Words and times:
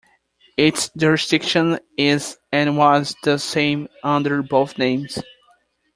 Its 0.57 0.89
jurisdiction 0.97 1.77
is 1.95 2.35
and 2.51 2.75
was 2.75 3.15
the 3.21 3.37
same 3.37 3.87
under 4.03 4.41
both 4.41 4.79
names. 4.79 5.21